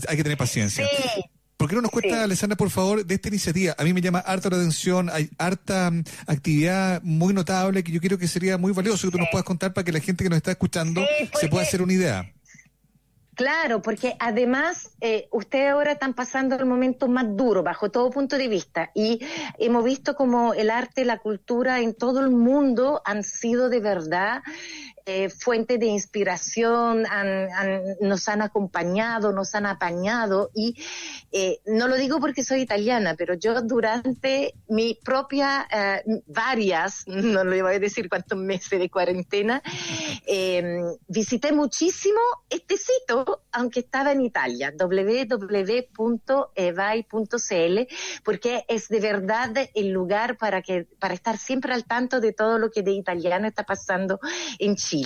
Hay 0.09 0.17
que 0.17 0.23
tener 0.23 0.38
paciencia. 0.38 0.87
Sí. 0.87 1.38
¿Por 1.59 1.69
qué 1.69 1.75
no 1.75 1.83
nos 1.83 1.91
cuenta, 1.91 2.23
Alessandra, 2.23 2.57
por 2.57 2.71
favor, 2.71 3.05
de 3.05 3.15
esta 3.17 3.29
iniciativa? 3.29 3.75
A 3.77 3.83
mí 3.83 3.93
me 3.93 4.00
llama 4.00 4.21
harta 4.21 4.49
la 4.49 4.59
atención, 4.59 5.11
hay 5.12 5.29
harta 5.38 5.91
mm, 5.91 6.05
actividad 6.29 7.03
muy 7.03 7.35
notable 7.35 7.83
que 7.83 7.91
yo 7.91 8.00
creo 8.00 8.17
que 8.17 8.29
sería 8.29 8.57
muy 8.57 8.71
valioso 8.71 9.09
que 9.09 9.11
tú 9.11 9.19
nos 9.19 9.29
puedas 9.33 9.45
contar 9.45 9.75
para 9.75 9.85
que 9.85 9.91
la 9.91 9.99
gente 9.99 10.23
que 10.23 10.31
nos 10.31 10.37
está 10.37 10.53
escuchando 10.53 11.05
se 11.35 11.49
pueda 11.49 11.65
hacer 11.65 11.83
una 11.83 11.93
idea. 11.93 12.33
Claro, 13.35 13.83
porque 13.83 14.15
además 14.21 14.91
eh, 15.00 15.29
ustedes 15.33 15.71
ahora 15.71 15.93
están 15.93 16.15
pasando 16.15 16.55
el 16.55 16.65
momento 16.65 17.09
más 17.09 17.37
duro 17.37 17.65
bajo 17.65 17.91
todo 17.91 18.11
punto 18.11 18.38
de 18.38 18.47
vista 18.47 18.91
y 18.95 19.21
hemos 19.59 19.85
visto 19.85 20.15
como 20.15 20.55
el 20.55 20.71
arte, 20.71 21.05
la 21.05 21.19
cultura 21.19 21.81
en 21.81 21.95
todo 21.95 22.21
el 22.21 22.31
mundo 22.31 23.03
han 23.05 23.25
sido 23.25 23.69
de 23.69 23.81
verdad 23.81 24.43
eh, 25.09 25.29
de 25.79 25.87
inspiración, 25.87 27.05
nos 28.00 28.29
han 28.29 28.43
acompañado, 28.43 29.33
nos 29.33 29.55
han 29.55 29.65
apañado 29.65 30.50
y 30.55 30.77
eh, 31.33 31.61
no 31.67 31.88
lo 31.88 31.97
digo 31.97 32.21
porque 32.21 32.45
soy 32.45 32.61
italiana, 32.61 33.15
pero 33.17 33.33
yo 33.35 33.62
durante 33.62 34.53
mi 34.69 34.99
propia, 35.03 35.67
eh, 35.71 36.03
varias, 36.27 37.05
no 37.07 37.43
le 37.45 37.62
voy 37.62 37.75
a 37.75 37.79
decir 37.79 38.09
cuántos 38.11 38.38
meses 38.38 38.79
de 38.79 38.91
cuarentena, 38.91 39.62
visité 41.09 41.53
muchísimo 41.53 42.21
este 42.50 42.77
sitio, 42.77 43.41
aunque 43.53 43.81
estaba 43.81 44.12
en 44.12 44.21
Italia, 44.21 44.75
www.evai.cl, 44.79 45.38
porque 48.25 48.65
es 48.69 48.88
de 48.88 49.00
verdad 49.00 49.71
el 49.75 49.88
lugar 49.88 50.37
para 50.37 50.61
que 50.61 50.87
para 50.99 51.15
estar 51.15 51.38
siempre 51.38 51.73
al 51.73 51.85
tanto 51.85 52.21
de 52.21 52.33
todo 52.33 52.59
lo 52.59 52.71
que 52.71 52.83
de 52.83 52.93
italiano 52.93 53.47
está 53.47 53.65
pasando 53.65 54.21
en 54.59 54.77
Chile. 54.77 54.98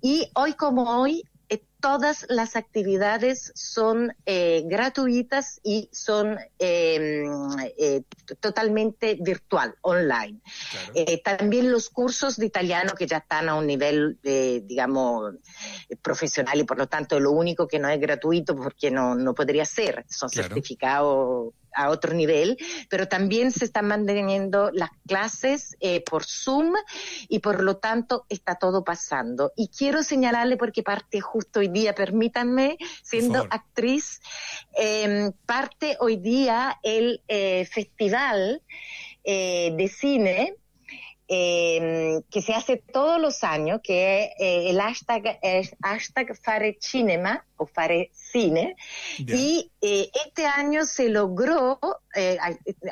Y 0.00 0.28
hoy 0.34 0.54
como 0.54 1.00
hoy, 1.00 1.24
eh, 1.48 1.62
todas 1.80 2.26
las 2.28 2.56
actividades 2.56 3.52
son 3.54 4.14
eh, 4.24 4.62
gratuitas 4.66 5.60
y 5.62 5.90
son 5.92 6.38
em, 6.58 7.28
eh, 7.76 8.02
totalmente 8.40 9.18
virtual, 9.20 9.74
online. 9.82 10.40
también 11.24 11.70
los 11.70 11.90
cursos 11.90 12.36
de 12.36 12.46
italiano 12.46 12.94
que 12.94 13.06
ya 13.06 13.18
están 13.18 13.48
a 13.48 13.54
un 13.54 13.66
nivel, 13.66 14.18
digamos, 14.22 15.34
profesional 16.00 16.58
y 16.58 16.64
por 16.64 16.78
lo 16.78 16.86
tanto 16.86 17.20
lo 17.20 17.32
único 17.32 17.66
que 17.66 17.78
no 17.78 17.88
es 17.88 18.00
gratuito 18.00 18.56
porque 18.56 18.90
no, 18.90 19.14
no 19.14 19.34
podría 19.34 19.64
ser, 19.64 20.04
son 20.08 20.30
certificados 20.30 21.52
a 21.74 21.90
otro 21.90 22.14
nivel, 22.14 22.56
pero 22.88 23.08
también 23.08 23.50
se 23.50 23.64
están 23.64 23.86
manteniendo 23.86 24.70
las 24.72 24.90
clases 25.06 25.76
eh, 25.80 26.02
por 26.02 26.24
Zoom 26.24 26.74
y 27.28 27.38
por 27.40 27.62
lo 27.62 27.76
tanto 27.76 28.26
está 28.28 28.56
todo 28.56 28.84
pasando. 28.84 29.52
Y 29.56 29.68
quiero 29.68 30.02
señalarle 30.02 30.56
porque 30.56 30.82
parte 30.82 31.20
justo 31.20 31.60
hoy 31.60 31.68
día, 31.68 31.94
permítanme, 31.94 32.76
siendo 33.02 33.46
actriz, 33.50 34.20
em, 34.74 35.32
parte 35.46 35.96
hoy 36.00 36.16
día 36.16 36.78
el 36.82 37.22
eh, 37.28 37.66
festival 37.70 38.62
eh, 39.24 39.72
de 39.76 39.88
cine 39.88 40.54
em, 41.28 42.22
que 42.30 42.42
se 42.42 42.52
hace 42.52 42.76
todos 42.76 43.20
los 43.20 43.44
años, 43.44 43.80
que 43.82 44.32
el 44.38 44.78
hashtag 44.80 45.38
es 45.42 45.74
hashtag 45.82 46.36
Fare 46.36 46.76
Cinema 46.80 47.44
o 47.62 47.66
Fare 47.66 48.10
Cine. 48.12 48.76
Y 49.18 49.70
este 49.80 50.46
año 50.46 50.84
se 50.84 51.08
logró 51.08 51.78
eh, 52.14 52.38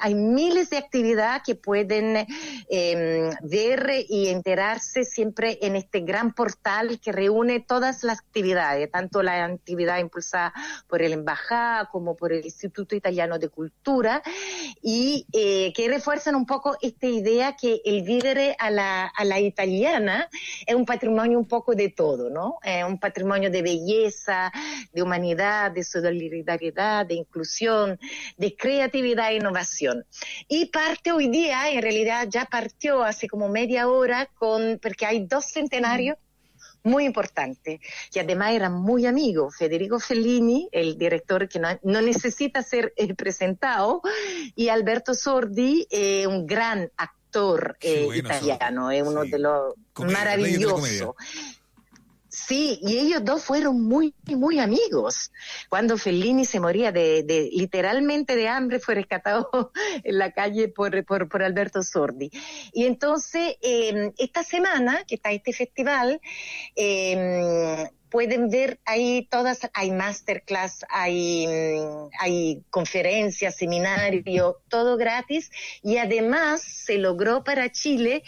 hay, 0.00 0.14
miles 0.14 0.70
de 0.70 0.78
actividades 0.78 1.42
que 1.44 1.54
pueden 1.54 2.26
em, 2.70 3.30
ver 3.42 4.06
y 4.08 4.28
enterarse 4.28 5.04
siempre 5.04 5.58
en 5.60 5.76
este 5.76 6.00
gran 6.00 6.32
portal 6.32 6.98
que 7.00 7.12
reúne 7.12 7.60
todas 7.60 8.02
las 8.02 8.18
actividades, 8.20 8.90
tanto 8.90 9.22
la 9.22 9.44
actividad 9.44 9.98
impulsada 9.98 10.54
por 10.88 11.02
el 11.02 11.12
Embajada 11.12 11.90
como 11.90 12.16
por 12.16 12.32
el 12.32 12.44
Instituto 12.44 12.94
Italiano 12.94 13.38
de 13.38 13.50
Cultura, 13.50 14.22
y 14.80 15.26
eh, 15.32 15.72
que 15.74 15.88
refuerzan 15.88 16.34
un 16.34 16.46
poco 16.46 16.78
esta 16.80 17.06
idea 17.06 17.56
que 17.56 17.82
el 17.84 18.02
vivere 18.02 18.56
a 18.58 18.70
la, 18.70 19.06
a 19.06 19.24
la 19.24 19.38
italiana 19.38 20.30
es 20.66 20.74
un 20.74 20.86
patrimonio 20.86 21.38
un 21.38 21.46
poco 21.46 21.74
de 21.74 21.90
todo, 21.90 22.30
¿no? 22.30 22.58
Es 22.62 22.84
un 22.84 22.98
patrimonio 22.98 23.50
de 23.50 23.60
belleza, 23.60 24.50
de 24.92 25.02
humanidad, 25.02 25.70
de 25.70 25.84
solidaridad, 25.84 27.06
de 27.06 27.14
inclusión, 27.14 27.98
de 28.36 28.56
creatividad 28.56 29.10
da 29.20 29.32
innovación. 29.32 30.04
Y 30.48 30.66
parte 30.66 31.12
hoy 31.12 31.28
día, 31.28 31.70
en 31.70 31.82
realidad 31.82 32.26
ya 32.28 32.44
partió 32.44 33.02
hace 33.02 33.28
como 33.28 33.48
media 33.48 33.88
hora, 33.88 34.26
con, 34.26 34.78
porque 34.82 35.06
hay 35.06 35.26
dos 35.26 35.46
centenarios 35.46 36.16
muy 36.82 37.04
importantes, 37.04 37.80
y 38.14 38.18
además 38.18 38.52
eran 38.52 38.72
muy 38.72 39.04
amigos. 39.04 39.56
Federico 39.56 40.00
Fellini, 40.00 40.68
el 40.72 40.96
director 40.96 41.46
que 41.48 41.58
no, 41.58 42.00
necesita 42.00 42.62
ser 42.62 42.94
eh, 42.96 43.14
presentado, 43.14 44.00
y 44.54 44.68
Alberto 44.68 45.14
Sordi, 45.14 45.86
eh, 45.90 46.26
un 46.26 46.46
gran 46.46 46.90
actor 46.96 47.76
eh, 47.82 48.08
italiano, 48.14 48.90
es 48.90 49.02
uno 49.02 49.24
de 49.24 49.38
los 49.38 49.74
maravillosos. 49.98 51.14
Sí, 52.30 52.78
y 52.80 52.96
ellos 52.98 53.24
dos 53.24 53.42
fueron 53.42 53.82
muy, 53.82 54.14
muy 54.26 54.60
amigos. 54.60 55.32
Cuando 55.68 55.98
Fellini 55.98 56.44
se 56.44 56.60
moría 56.60 56.92
de, 56.92 57.24
de 57.24 57.50
literalmente 57.52 58.36
de 58.36 58.46
hambre, 58.46 58.78
fue 58.78 58.94
rescatado 58.94 59.72
en 60.04 60.16
la 60.16 60.30
calle 60.30 60.68
por, 60.68 61.04
por, 61.04 61.28
por 61.28 61.42
Alberto 61.42 61.82
Sordi. 61.82 62.30
Y 62.72 62.84
entonces, 62.86 63.56
eh, 63.60 64.12
esta 64.16 64.44
semana 64.44 65.02
que 65.08 65.16
está 65.16 65.32
este 65.32 65.52
festival, 65.52 66.20
eh, 66.76 67.90
pueden 68.10 68.50
ver 68.50 68.80
ahí 68.84 69.26
todas, 69.30 69.60
hay 69.72 69.92
masterclass, 69.92 70.84
hay, 70.88 71.46
hay 72.18 72.62
conferencias, 72.70 73.56
seminarios, 73.56 74.56
todo 74.68 74.96
gratis. 74.96 75.50
Y 75.82 75.96
además 75.96 76.62
se 76.62 76.98
logró 76.98 77.44
para 77.44 77.70
Chile 77.70 78.22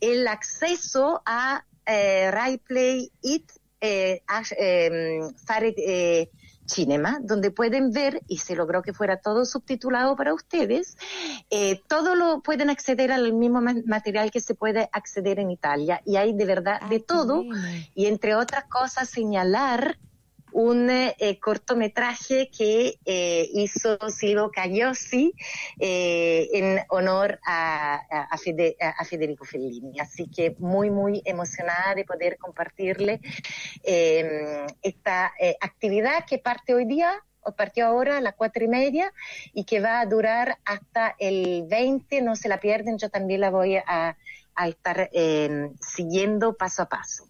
el 0.00 0.28
acceso 0.28 1.22
a 1.24 1.64
eh, 1.88 2.30
Rai 2.30 2.58
Play 2.58 3.10
It 3.22 3.50
eh, 3.80 4.22
em, 4.58 5.32
eh, 5.76 6.30
Cinema, 6.66 7.18
donde 7.22 7.50
pueden 7.50 7.92
ver, 7.92 8.22
y 8.28 8.38
se 8.38 8.54
logró 8.54 8.82
que 8.82 8.92
fuera 8.92 9.16
todo 9.16 9.46
subtitulado 9.46 10.16
para 10.16 10.34
ustedes, 10.34 10.98
eh, 11.48 11.80
todo 11.88 12.14
lo 12.14 12.42
pueden 12.42 12.68
acceder 12.68 13.10
al 13.10 13.32
mismo 13.32 13.62
material 13.86 14.30
que 14.30 14.40
se 14.40 14.54
puede 14.54 14.90
acceder 14.92 15.38
en 15.38 15.50
Italia. 15.50 16.02
Y 16.04 16.16
hay 16.16 16.34
de 16.34 16.44
verdad 16.44 16.82
de 16.90 17.00
todo, 17.00 17.42
y 17.94 18.06
entre 18.06 18.34
otras 18.34 18.64
cosas 18.64 19.08
señalar 19.08 19.98
un 20.58 20.90
eh, 20.90 21.38
cortometraje 21.40 22.50
que 22.50 22.98
eh, 23.04 23.48
hizo 23.52 23.96
Silvio 24.10 24.50
Cagliosi 24.50 25.32
eh, 25.78 26.48
en 26.52 26.80
honor 26.88 27.38
a, 27.46 28.26
a, 28.28 28.36
Federico 29.04 29.44
Fellini. 29.44 30.00
Así 30.00 30.26
que 30.26 30.56
muy, 30.58 30.90
muy 30.90 31.22
emocionada 31.24 31.94
de 31.94 32.04
poder 32.04 32.38
compartirle 32.38 33.20
em, 33.84 34.66
esta 34.82 35.32
actividad 35.60 36.24
que 36.26 36.38
parte 36.38 36.74
hoy 36.74 36.86
día 36.86 37.12
o 37.40 37.52
partió 37.52 37.86
ahora 37.86 38.18
a 38.18 38.20
las 38.20 38.34
cuatro 38.34 38.64
y 38.64 38.68
media 38.68 39.12
y 39.54 39.62
que 39.62 39.78
va 39.78 40.00
a 40.00 40.06
durar 40.06 40.58
hasta 40.64 41.14
el 41.20 41.66
20, 41.68 42.20
no 42.22 42.34
se 42.34 42.48
la 42.48 42.58
pierden, 42.58 42.98
yo 42.98 43.10
también 43.10 43.42
la 43.42 43.50
voy 43.50 43.76
a, 43.76 44.16
a 44.56 44.68
estar 44.68 45.08
em, 45.12 45.72
siguiendo 45.80 46.56
paso 46.56 46.82
a 46.82 46.88
paso. 46.88 47.28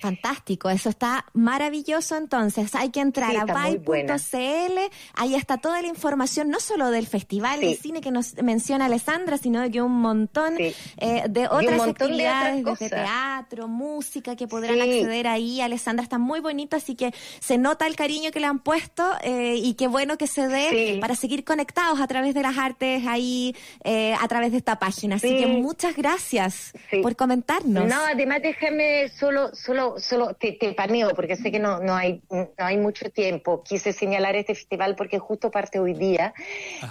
Fantástico, 0.00 0.70
eso 0.70 0.90
está 0.90 1.26
maravilloso 1.32 2.16
entonces. 2.16 2.74
Hay 2.76 2.90
que 2.90 3.00
entrar 3.00 3.36
a 3.36 3.44
vai.cl, 3.44 4.78
ahí 5.14 5.34
está 5.34 5.58
toda 5.58 5.82
la 5.82 5.88
información, 5.88 6.50
no 6.50 6.60
solo 6.60 6.90
del 6.90 7.06
festival 7.06 7.60
de 7.60 7.74
cine 7.74 8.00
que 8.00 8.12
nos 8.12 8.40
menciona 8.42 8.84
Alessandra, 8.84 9.38
sino 9.38 9.68
de 9.68 9.82
un 9.82 10.00
montón 10.00 10.54
eh, 10.58 11.24
de 11.28 11.48
otras 11.48 11.80
actividades, 11.80 12.64
de, 12.64 12.88
teatro, 12.88 13.66
música 13.66 14.36
que 14.36 14.46
podrán 14.46 14.80
acceder 14.80 15.26
ahí. 15.26 15.60
Alessandra 15.60 16.04
está 16.04 16.18
muy 16.18 16.38
bonita, 16.38 16.76
así 16.76 16.94
que 16.94 17.12
se 17.40 17.58
nota 17.58 17.86
el 17.88 17.96
cariño 17.96 18.30
que 18.30 18.38
le 18.38 18.46
han 18.46 18.60
puesto 18.60 19.04
eh, 19.22 19.56
y 19.56 19.74
qué 19.74 19.88
bueno 19.88 20.16
que 20.16 20.28
se 20.28 20.46
dé 20.46 20.98
para 21.00 21.16
seguir 21.16 21.44
conectados 21.44 22.00
a 22.00 22.06
través 22.06 22.34
de 22.34 22.42
las 22.42 22.56
artes 22.56 23.04
ahí, 23.06 23.56
eh, 23.82 24.14
a 24.14 24.28
través 24.28 24.52
de 24.52 24.58
esta 24.58 24.78
página. 24.78 25.16
Así 25.16 25.36
que 25.38 25.46
muchas 25.46 25.96
gracias 25.96 26.72
por 27.02 27.16
comentarnos. 27.16 27.86
No, 27.86 28.00
además 28.04 28.42
déjame 28.42 29.08
solo, 29.08 29.54
solo 29.54 29.87
solo, 29.98 30.34
te, 30.34 30.56
paneo 30.74 31.10
porque 31.14 31.36
sé 31.36 31.50
que 31.50 31.58
no, 31.58 31.80
no, 31.80 31.94
hay, 31.94 32.22
no 32.30 32.48
hay 32.58 32.76
mucho 32.76 33.10
tiempo. 33.10 33.62
Quise 33.62 33.92
señalar 33.92 34.36
este 34.36 34.54
festival 34.54 34.96
porque 34.96 35.18
justo 35.18 35.50
parte 35.50 35.78
hoy 35.78 35.94
día, 35.94 36.34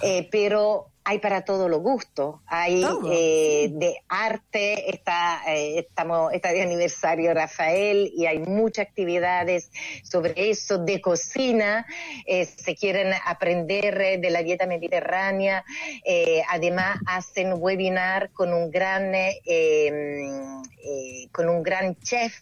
eh, 0.02 0.28
pero 0.30 0.90
hay 1.08 1.20
para 1.20 1.40
todos 1.40 1.70
los 1.70 1.80
gustos. 1.80 2.36
Hay 2.46 2.84
eh, 3.10 3.70
de 3.72 3.96
arte, 4.08 4.90
está, 4.94 5.40
eh, 5.46 5.78
estamos, 5.78 6.34
está 6.34 6.52
de 6.52 6.60
aniversario 6.60 7.32
Rafael 7.32 8.12
y 8.14 8.26
hay 8.26 8.40
muchas 8.40 8.88
actividades 8.88 9.70
sobre 10.04 10.50
eso, 10.50 10.76
de 10.76 11.00
cocina, 11.00 11.86
eh, 12.26 12.44
se 12.44 12.76
quieren 12.76 13.14
aprender 13.24 14.20
de 14.20 14.30
la 14.30 14.42
dieta 14.42 14.66
mediterránea, 14.66 15.64
además 16.50 16.98
hacen 17.06 17.54
webinar 17.56 18.30
con 18.32 18.52
un 18.52 18.70
gran, 18.70 19.10
con 21.32 21.48
un 21.48 21.62
gran 21.62 21.96
chef 22.00 22.38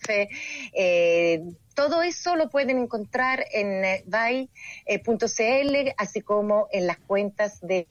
todo 1.76 2.02
eso 2.02 2.36
lo 2.36 2.48
pueden 2.48 2.78
encontrar 2.78 3.44
en 3.52 3.84
eh, 3.84 4.02
vai.cl, 4.06 5.92
así 5.98 6.22
como 6.22 6.68
en 6.72 6.86
las 6.86 6.96
cuentas 6.96 7.60
de 7.60 7.86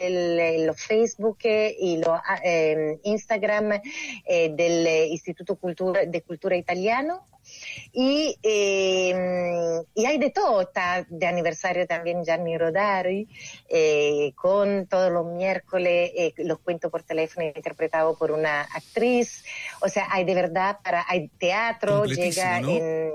los 0.65 0.82
Facebook 0.82 1.38
y 1.43 1.98
los 1.98 2.10
ah, 2.10 2.39
em, 2.43 2.98
Instagram 3.04 3.80
eh, 4.26 4.50
del 4.50 5.12
Instituto 5.12 5.56
Cultura, 5.56 6.04
de 6.06 6.21
Cultura 6.24 6.58
Italiano. 6.58 7.21
Y, 7.93 8.36
em, 8.41 9.84
y 9.93 10.06
hay 10.08 10.17
de 10.17 10.32
todo, 10.32 10.62
está 10.62 11.06
de 11.08 11.28
aniversario 11.28 11.86
también 11.86 12.26
Gianni 12.26 12.58
Rodari, 12.58 13.28
eh, 13.69 14.32
con 14.34 14.88
todos 14.88 15.12
los 15.12 15.28
miércoles 15.28 16.12
los 16.38 16.58
cuentos 16.58 16.89
por 16.89 17.04
teléfono 17.04 17.45
interpretados 17.45 18.17
por 18.17 18.32
una 18.32 18.62
actriz. 18.62 19.45
O 19.82 19.89
sea, 19.89 20.08
hay 20.10 20.26
de 20.26 20.34
verdad 20.34 20.80
para, 20.84 21.06
hay 21.08 21.28
teatro, 21.38 22.06
llega 22.06 22.58
en 22.58 23.12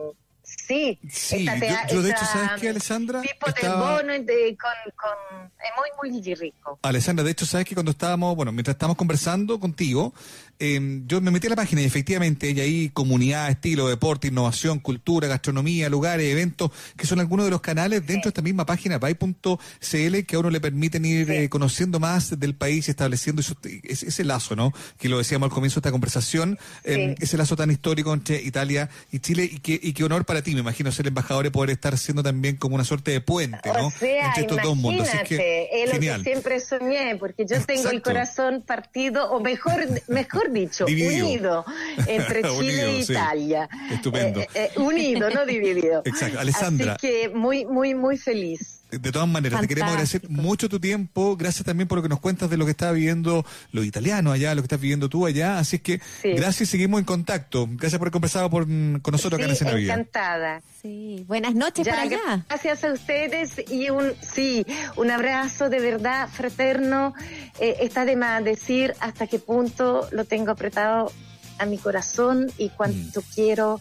Sí, 0.57 0.99
sí 1.09 1.47
yo, 1.91 2.03
de 2.03 2.11
hecho, 2.11 2.25
¿sabes 2.25 2.61
qué, 2.61 2.69
Alessandra? 2.69 3.23
Estaba... 3.23 3.99
con, 3.99 4.09
con, 4.09 5.51
es 5.59 5.71
muy, 5.77 6.11
muy 6.13 6.35
rico. 6.35 6.79
Alessandra, 6.83 7.25
de 7.25 7.31
hecho, 7.31 7.47
¿sabes 7.47 7.67
que 7.67 7.75
cuando 7.75 7.93
estábamos, 7.93 8.35
bueno, 8.37 8.53
mientras 8.53 8.75
estábamos 8.75 8.97
conversando 8.97 9.59
contigo, 9.61 10.13
Em, 10.63 11.07
yo 11.07 11.23
me 11.23 11.31
metí 11.31 11.47
a 11.47 11.51
la 11.51 11.57
página 11.57 11.81
y 11.81 11.87
efectivamente 11.87 12.49
hay 12.49 12.61
ahí 12.61 12.91
comunidad, 12.91 13.49
estilo, 13.49 13.89
deporte, 13.89 14.29
innovación, 14.29 14.79
cultura, 14.79 15.27
gastronomía, 15.27 15.89
lugares, 15.89 16.31
eventos, 16.31 16.71
que 16.99 17.07
son 17.07 17.19
algunos 17.19 17.47
de 17.47 17.51
los 17.51 17.63
canales 17.63 18.07
dentro 18.07 18.25
de 18.25 18.29
esta 18.29 18.43
misma 18.43 18.67
página, 18.67 18.99
by.cl, 18.99 20.19
que 20.27 20.37
a 20.37 20.39
uno 20.39 20.51
le 20.51 20.61
permiten 20.61 21.07
ir 21.07 21.31
eh, 21.31 21.49
conociendo 21.49 21.99
más 21.99 22.39
del 22.39 22.55
país 22.55 22.89
y 22.89 22.91
estableciendo 22.91 23.41
ese, 23.85 24.25
lazo, 24.25 24.55
¿no? 24.55 24.75
Que 24.99 25.09
lo 25.09 25.17
decíamos 25.17 25.47
al 25.47 25.55
comienzo 25.55 25.77
de 25.77 25.81
esta 25.81 25.93
conversación, 25.93 26.59
em, 26.85 27.15
ese 27.19 27.39
lazo 27.39 27.57
tan 27.57 27.71
histórico 27.71 28.13
entre 28.13 28.43
Italia 28.43 28.91
y 29.11 29.21
Chile, 29.21 29.49
y 29.51 29.61
que, 29.61 29.81
y 29.83 29.95
qué 29.95 30.05
honor 30.05 30.27
para 30.27 30.43
ti, 30.43 30.53
me 30.53 30.61
imagino, 30.61 30.93
ser 30.93 31.07
embajador 31.07 31.47
y 31.47 31.51
poder 31.51 31.71
estar 31.71 31.97
siendo 31.97 32.23
también 32.23 32.57
como 32.57 32.75
una 32.75 32.85
suerte 32.85 33.13
de 33.13 33.23
puente, 33.23 33.73
¿no? 33.73 33.87
entre 33.87 34.43
estos 34.43 34.63
dos 34.63 34.77
mundos. 34.77 35.09
Así 35.09 35.37
que, 35.37 35.69
es 35.73 35.95
lo 35.95 35.99
que 35.99 36.19
siempre 36.23 36.61
soñé, 36.61 37.17
porque 37.17 37.47
yo 37.47 37.65
tengo 37.65 37.89
el 37.89 38.03
corazón 38.03 38.61
partido, 38.61 39.31
o 39.31 39.41
mejor, 39.41 39.87
mejor 40.09 40.50
dicho, 40.53 40.85
unido 40.87 41.65
entre 42.07 42.43
Chile 42.59 42.85
e 42.85 43.01
Italia. 43.01 43.69
Estupendo. 43.91 44.41
Eh, 44.41 44.49
eh, 44.55 44.71
unido, 44.77 45.31
no 45.31 45.47
dividido. 45.47 46.03
Exacto, 46.05 46.41
Alessandra. 46.41 46.95
Así 46.95 47.07
que 47.07 47.29
muy, 47.29 47.65
muy, 47.65 47.95
muy 47.95 48.17
feliz. 48.17 48.80
De 48.91 49.13
todas 49.13 49.29
maneras, 49.29 49.61
te 49.61 49.69
queremos 49.69 49.91
agradecer 49.91 50.29
mucho 50.29 50.69
tu 50.69 50.81
tiempo. 50.81 51.37
Gracias 51.37 51.65
también 51.65 51.89
por 51.89 51.99
lo 51.99 52.03
que 52.03 52.09
nos 52.09 52.21
cuentas 52.21 52.51
de 52.51 52.57
lo 52.57 52.65
que 52.65 52.73
está 52.73 52.93
viviendo 52.93 53.45
los 53.73 53.85
italianos 53.85 54.35
allá, 54.35 54.55
lo 54.55 54.63
que 54.63 54.67
estás 54.67 54.81
viviendo 54.81 55.09
tú 55.09 55.27
allá. 55.27 55.59
Así 55.59 55.77
es 55.77 55.83
que 55.83 56.01
gracias 56.23 56.63
y 56.63 56.67
seguimos 56.67 56.99
en 56.99 57.05
contacto. 57.05 57.69
Gracias 57.71 57.99
por 57.99 58.07
haber 58.07 58.13
conversado 58.13 58.51
con 58.51 59.01
nosotros 59.11 59.35
acá 59.39 59.45
en 59.45 59.51
Escena 59.53 59.73
Encantada. 59.73 60.63
Sí, 60.81 61.25
buenas 61.29 61.55
noches 61.55 61.87
para 61.87 62.03
allá. 62.03 62.45
Gracias 62.49 62.85
a 62.85 62.93
ustedes 62.93 63.61
y 63.71 63.91
un, 63.91 64.13
sí, 64.21 64.67
un 64.97 65.11
abrazo 65.11 65.69
de 65.69 65.81
verdad 65.81 66.29
fraterno. 66.29 67.15
Eh, 67.61 67.77
está 67.81 68.05
de 68.05 68.17
más 68.17 68.43
decir 68.45 68.95
hasta 69.01 69.27
qué 69.27 69.39
punto 69.39 70.09
lo 70.13 70.25
tengo 70.25 70.51
apretado 70.51 71.13
a 71.59 71.67
mi 71.67 71.79
corazón 71.79 72.51
y 72.59 72.71
cuánto 72.71 73.21
mm. 73.21 73.25
quiero 73.35 73.81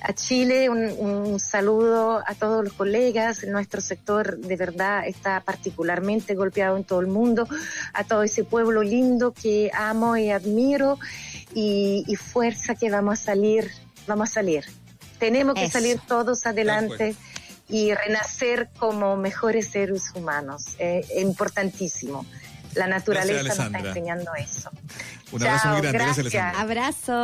a 0.00 0.12
Chile, 0.12 0.68
un, 0.68 1.40
saludo 1.40 2.22
a 2.26 2.34
todos 2.34 2.64
los 2.64 2.72
colegas. 2.72 3.44
Nuestro 3.46 3.80
sector 3.80 4.38
de 4.38 4.56
verdad 4.56 5.06
está 5.06 5.40
particularmente 5.40 6.34
golpeado 6.34 6.76
en 6.76 6.84
todo 6.84 7.00
el 7.00 7.06
mundo, 7.06 7.48
a 7.92 8.04
todo 8.04 8.22
ese 8.22 8.44
pueblo 8.44 8.82
lindo 8.82 9.32
que 9.32 9.70
amo 9.74 10.16
y 10.16 10.30
admiro 10.30 10.98
y, 11.54 12.16
fuerza 12.16 12.74
que 12.74 12.90
vamos 12.90 13.20
a 13.20 13.24
salir, 13.24 13.70
vamos 14.06 14.30
a 14.30 14.32
salir. 14.34 14.64
Tenemos 15.18 15.54
que 15.54 15.68
salir 15.68 16.00
todos 16.06 16.46
adelante 16.46 17.16
y 17.68 17.92
renacer 17.92 18.70
como 18.78 19.16
mejores 19.16 19.68
seres 19.68 20.12
humanos. 20.14 20.76
es 20.78 21.10
importantísimo. 21.16 22.24
La 22.74 22.86
naturaleza 22.86 23.42
nos 23.42 23.58
está 23.58 23.78
enseñando 23.78 24.30
eso. 24.34 24.70
Un 25.32 25.42
abrazo 25.42 25.68
muy 25.68 25.80
grande. 25.80 25.98
Gracias. 25.98 26.56
Abrazo. 26.56 27.16